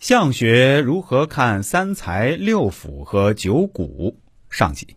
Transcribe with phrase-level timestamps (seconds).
[0.00, 4.16] 相学如何看三才六腑和九谷？
[4.48, 4.96] 上集。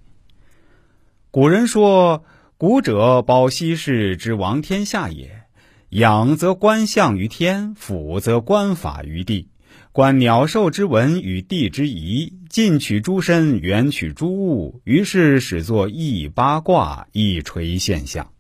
[1.30, 2.24] 古人说
[2.58, 5.44] ：“古者保奚氏之王天下也。
[5.90, 9.50] 养则观象于天，辅则观法于地。
[9.92, 18.32] 观鸟兽之文与地之宜，近取诸身，远取诸物，于是始作一八卦，一垂现象。”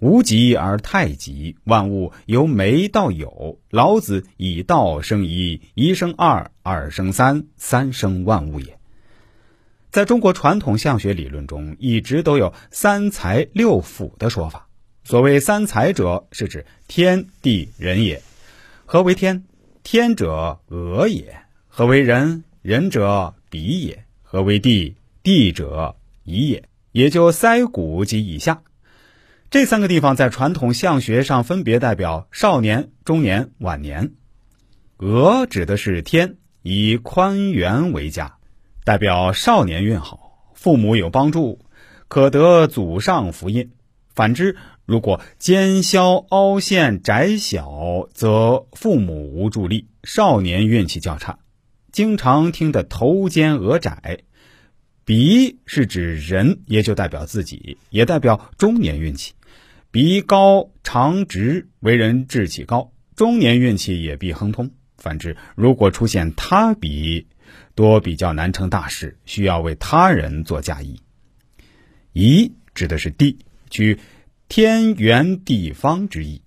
[0.00, 3.58] 无极而太极，万物由没到有。
[3.70, 8.78] 老子以道生一，一生二，二生三，三生万物也。
[9.90, 14.68] 在中国传统相学理论中，一直都有三才六腑的说法。
[15.04, 18.22] 所谓三才者，是指天地人也。
[18.86, 19.44] 何为天？
[19.82, 21.42] 天者鹅也。
[21.68, 22.44] 何为人？
[22.62, 24.04] 人者鼻也。
[24.22, 24.94] 何为地？
[25.22, 26.64] 地者乙也。
[26.92, 28.62] 也就腮骨及以下。
[29.50, 34.12] 这三个地方在传统相学上分别代表少年、中年、晚年。
[34.98, 38.36] 额指的是天，以宽圆为佳，
[38.84, 41.58] 代表少年运好，父母有帮助，
[42.06, 43.72] 可得祖上福荫。
[44.14, 44.54] 反之，
[44.86, 51.40] 如果尖削凹陷窄小，则父母无助力，少年运气较差。
[51.90, 54.20] 经常听得头尖额窄。
[55.10, 59.32] 鼻是指人，也就代表自己，也代表中年运气。
[59.90, 64.70] 鼻高长直，为人志气高，中年运气也必亨通。
[64.98, 67.26] 反之，如果出现他鼻，
[67.74, 71.00] 多比较难成大事，需要为他人做嫁衣。
[72.12, 73.36] 宜指的是地，
[73.68, 73.98] 取
[74.48, 76.40] 天圆地方之意。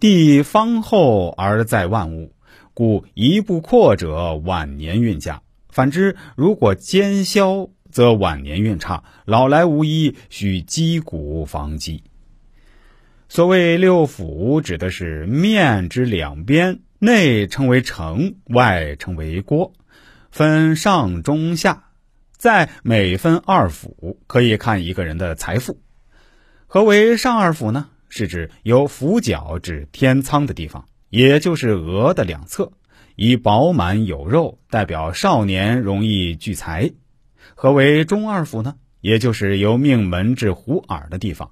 [0.00, 2.32] 地方厚而在万物，
[2.72, 5.42] 故一步阔者晚年运佳。
[5.74, 12.04] 反之，如果尖削，则晚年运差，老来无依，需击鼓防饥。
[13.28, 19.72] 所谓六腑，指的是面之两边，内称为城，外称为郭，
[20.30, 21.86] 分上中下，
[22.36, 25.80] 再每分二腑，可以看一个人的财富。
[26.68, 27.88] 何为上二腑呢？
[28.08, 32.70] 是指由腑角至天仓的地方，也就是额的两侧，
[33.16, 36.90] 以饱满有肉，代表少年容易聚财。
[37.54, 38.74] 何为中二府呢？
[39.00, 41.50] 也就是由命门至虎耳的地方。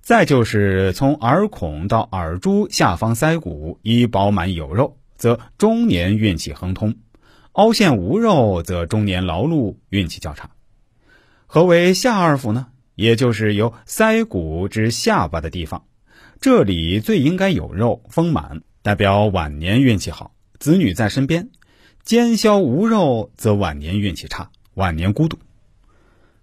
[0.00, 6.92] 再就是从耳孔到耳珠下方腮骨，以饱满有肉，则中年运气亨通；
[7.52, 10.50] 凹陷无肉，则中年劳碌，运气较差。
[11.46, 12.66] 何为下二府呢？
[12.94, 15.84] 也就是由腮骨至下巴的地方，
[16.40, 21.44] 这里最应该有肉丰满，代表晚年运气好，子女在身边；
[22.04, 25.38] 奸枭无肉，则晚年运气差，晚年孤独。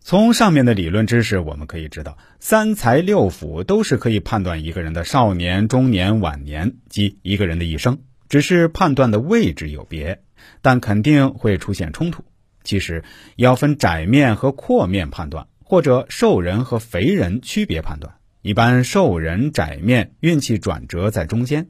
[0.01, 10.19] 从上面的理论知识，我们可以知道，三才六腑都是可以判断一个人的少年、中年、晚年及一个人的一生，只是判断的位置有别，
[10.63, 12.23] 但肯定会出现冲突。
[12.63, 13.03] 其实
[13.35, 18.15] 要分窄面和阔面判断，或者瘦人和肥人区别判断。
[18.41, 21.67] 一般瘦人窄面运气转折在中间，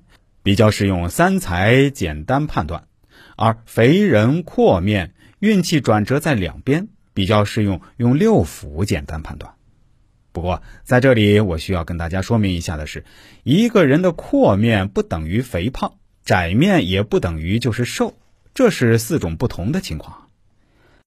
[0.48, 2.84] 比较适用三才简单判断；
[3.36, 6.88] 而肥人阔面运气转折在两边。
[7.14, 9.56] 比较适用用六腑简单判断，
[10.32, 13.04] 不过在这里我需要跟大家说明一下的是，
[13.44, 18.14] 一个人的阔面不等于肥胖，窄面也不等于就是瘦，
[18.54, 20.27] 这是四种不同的情况。